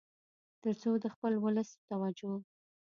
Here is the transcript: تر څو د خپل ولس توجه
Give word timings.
تر 0.63 0.73
څو 0.81 0.91
د 1.03 1.05
خپل 1.13 1.33
ولس 1.43 1.69
توجه 1.89 2.31